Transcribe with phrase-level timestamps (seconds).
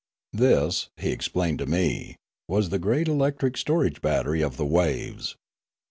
[0.33, 2.15] This, he explained to me,
[2.47, 5.35] was the great electric storage battery of the waves.